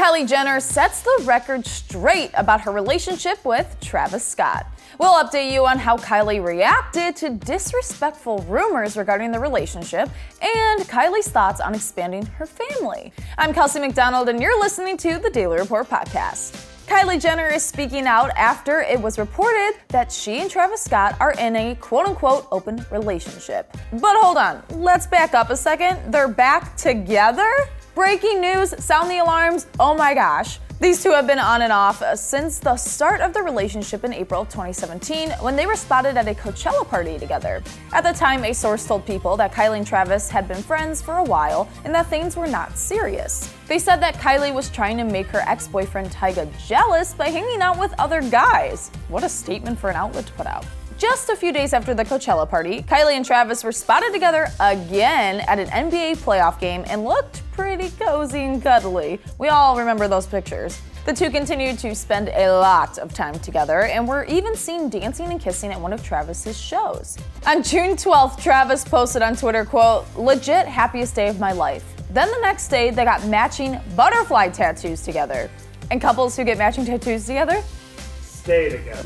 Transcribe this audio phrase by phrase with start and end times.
[0.00, 4.64] Kylie Jenner sets the record straight about her relationship with Travis Scott.
[4.98, 10.08] We'll update you on how Kylie reacted to disrespectful rumors regarding the relationship
[10.40, 13.12] and Kylie's thoughts on expanding her family.
[13.36, 16.66] I'm Kelsey MacDonald, and you're listening to the Daily Report Podcast.
[16.86, 21.32] Kylie Jenner is speaking out after it was reported that she and Travis Scott are
[21.32, 23.76] in a quote unquote open relationship.
[23.92, 26.10] But hold on, let's back up a second.
[26.10, 27.52] They're back together?
[28.00, 30.58] Breaking news, sound the alarms, oh my gosh.
[30.80, 34.46] These two have been on and off since the start of the relationship in April
[34.46, 37.62] 2017 when they were spotted at a Coachella party together.
[37.92, 41.18] At the time, a source told people that Kylie and Travis had been friends for
[41.18, 43.52] a while and that things were not serious.
[43.68, 47.60] They said that Kylie was trying to make her ex boyfriend Tyga jealous by hanging
[47.60, 48.90] out with other guys.
[49.08, 50.64] What a statement for an outlet to put out.
[51.00, 55.40] Just a few days after the Coachella party, Kylie and Travis were spotted together again
[55.48, 59.18] at an NBA playoff game and looked pretty cozy and cuddly.
[59.38, 60.78] We all remember those pictures.
[61.06, 65.30] The two continued to spend a lot of time together and were even seen dancing
[65.30, 67.16] and kissing at one of Travis's shows.
[67.46, 71.94] On June 12th, Travis posted on Twitter, quote, legit happiest day of my life.
[72.10, 75.48] Then the next day, they got matching butterfly tattoos together.
[75.90, 77.62] And couples who get matching tattoos together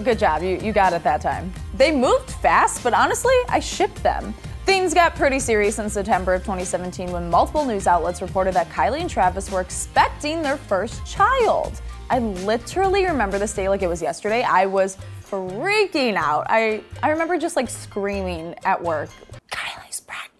[0.03, 1.53] Good job, you, you got it that time.
[1.75, 4.35] They moved fast, but honestly, I shipped them.
[4.65, 9.01] Things got pretty serious in September of 2017 when multiple news outlets reported that Kylie
[9.01, 11.83] and Travis were expecting their first child.
[12.09, 14.43] I literally remember this day like it was yesterday.
[14.43, 16.47] I was freaking out.
[16.49, 19.11] I, I remember just like screaming at work,
[19.51, 20.35] Kylie's pregnant.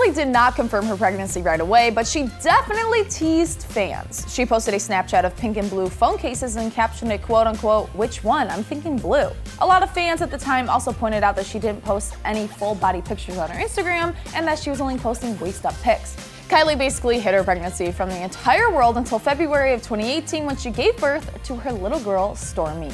[0.00, 4.24] Kylie did not confirm her pregnancy right away, but she definitely teased fans.
[4.32, 7.88] She posted a Snapchat of pink and blue phone cases and captioned it quote unquote,
[7.90, 8.48] which one?
[8.48, 9.28] I'm thinking blue.
[9.58, 12.46] A lot of fans at the time also pointed out that she didn't post any
[12.46, 16.16] full body pictures on her Instagram and that she was only posting waist up pics.
[16.48, 20.70] Kylie basically hid her pregnancy from the entire world until February of 2018 when she
[20.70, 22.90] gave birth to her little girl, Stormi.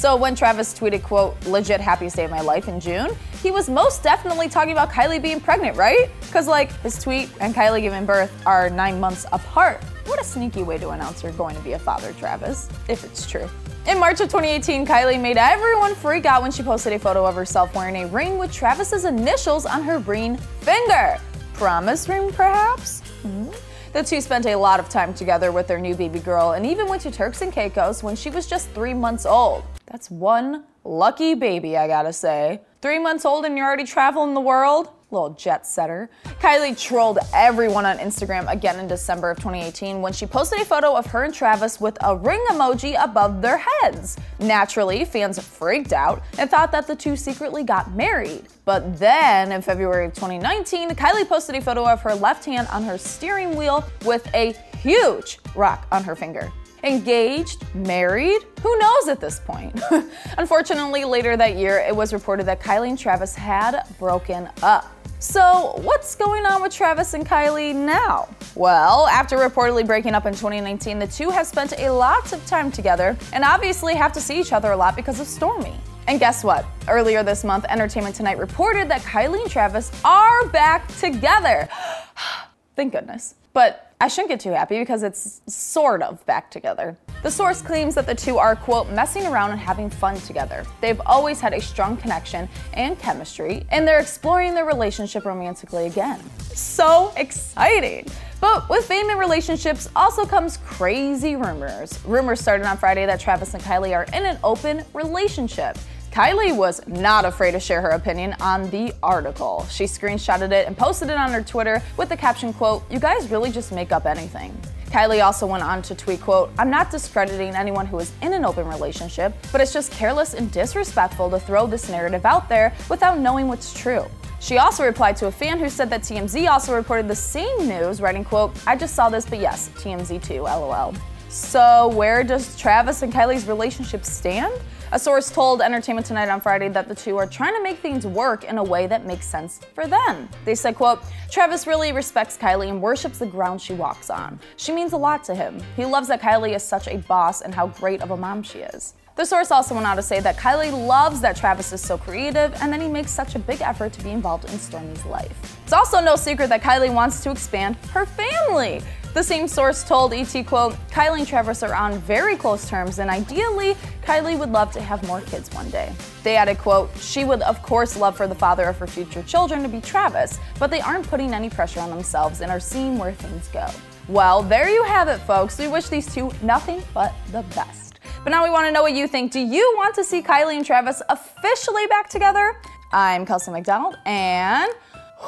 [0.00, 3.10] So when Travis tweeted, quote, legit happiest day of my life in June,
[3.42, 6.08] he was most definitely talking about Kylie being pregnant, right?
[6.22, 9.84] Because like his tweet and Kylie giving birth are nine months apart.
[10.06, 13.30] What a sneaky way to announce you're going to be a father, Travis, if it's
[13.30, 13.46] true.
[13.86, 17.34] In March of 2018, Kylie made everyone freak out when she posted a photo of
[17.34, 21.18] herself wearing a ring with Travis's initials on her ring finger.
[21.52, 23.02] Promise ring, perhaps?
[23.22, 23.69] Mm-hmm.
[23.92, 26.86] The two spent a lot of time together with their new baby girl and even
[26.86, 29.64] went to Turks and Caicos when she was just three months old.
[29.86, 32.60] That's one lucky baby, I gotta say.
[32.82, 34.90] Three months old and you're already traveling the world?
[35.10, 36.08] Little jet setter.
[36.40, 40.94] Kylie trolled everyone on Instagram again in December of 2018 when she posted a photo
[40.94, 44.16] of her and Travis with a ring emoji above their heads.
[44.38, 48.44] Naturally, fans freaked out and thought that the two secretly got married.
[48.64, 52.84] But then in February of 2019, Kylie posted a photo of her left hand on
[52.84, 56.52] her steering wheel with a huge rock on her finger
[56.84, 58.40] engaged, married?
[58.62, 59.80] Who knows at this point?
[60.38, 64.90] Unfortunately, later that year, it was reported that Kylie and Travis had broken up.
[65.20, 68.26] So, what's going on with Travis and Kylie now?
[68.54, 72.72] Well, after reportedly breaking up in 2019, the two have spent a lot of time
[72.72, 75.76] together and obviously have to see each other a lot because of Stormi.
[76.08, 76.64] And guess what?
[76.88, 81.68] Earlier this month, Entertainment Tonight reported that Kylie and Travis are back together.
[82.74, 83.34] Thank goodness.
[83.52, 86.96] But I shouldn't get too happy because it's sort of back together.
[87.22, 90.64] The source claims that the two are, quote, messing around and having fun together.
[90.80, 96.18] They've always had a strong connection and chemistry, and they're exploring their relationship romantically again.
[96.40, 98.06] So exciting!
[98.40, 102.02] But with fame and relationships also comes crazy rumors.
[102.06, 105.76] Rumors started on Friday that Travis and Kylie are in an open relationship.
[106.10, 109.66] Kylie was not afraid to share her opinion on the article.
[109.70, 113.30] She screenshotted it and posted it on her Twitter with the caption quote, "You guys
[113.30, 114.58] really just make up anything."
[114.90, 118.44] Kylie also went on to tweet, quote, I'm not discrediting anyone who is in an
[118.44, 123.20] open relationship, but it's just careless and disrespectful to throw this narrative out there without
[123.20, 124.04] knowing what's true.
[124.40, 128.00] She also replied to a fan who said that TMZ also reported the same news,
[128.00, 130.94] writing, quote, I just saw this, but yes, TMZ too, lol.
[131.30, 134.52] So where does Travis and Kylie's relationship stand?
[134.90, 138.04] A source told Entertainment Tonight on Friday that the two are trying to make things
[138.04, 140.28] work in a way that makes sense for them.
[140.44, 144.40] They said, quote, Travis really respects Kylie and worships the ground she walks on.
[144.56, 145.62] She means a lot to him.
[145.76, 148.58] He loves that Kylie is such a boss and how great of a mom she
[148.58, 148.94] is.
[149.14, 152.52] The source also went on to say that Kylie loves that Travis is so creative
[152.60, 155.58] and that he makes such a big effort to be involved in Stormi's life.
[155.62, 158.82] It's also no secret that Kylie wants to expand her family.
[159.12, 163.10] The same source told ET, quote, Kylie and Travis are on very close terms, and
[163.10, 163.74] ideally,
[164.04, 165.92] Kylie would love to have more kids one day.
[166.22, 169.64] They added, quote, she would of course love for the father of her future children
[169.64, 173.12] to be Travis, but they aren't putting any pressure on themselves and are seeing where
[173.12, 173.66] things go.
[174.06, 175.58] Well, there you have it, folks.
[175.58, 177.98] We wish these two nothing but the best.
[178.22, 179.32] But now we want to know what you think.
[179.32, 182.60] Do you want to see Kylie and Travis officially back together?
[182.92, 184.70] I'm Kelsey MacDonald, and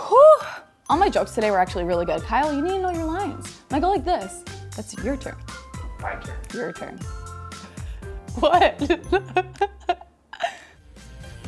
[0.09, 0.39] whew,
[0.89, 2.23] all my jokes today were actually really good.
[2.23, 3.61] Kyle, you need to know your lines.
[3.71, 4.43] I go like this.
[4.77, 5.37] That's your turn.
[6.01, 6.37] My turn.
[6.55, 6.99] Your turn.
[8.41, 8.81] What?